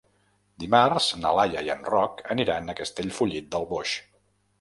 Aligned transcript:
Dimarts 0.61 1.09
na 1.25 1.33
Laia 1.39 1.61
i 1.67 1.69
en 1.73 1.85
Roc 1.89 2.23
aniran 2.37 2.73
a 2.73 2.77
Castellfollit 2.79 3.53
del 3.57 3.69
Boix. 3.75 3.95